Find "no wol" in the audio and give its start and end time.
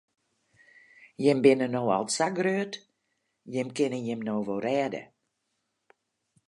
4.27-4.61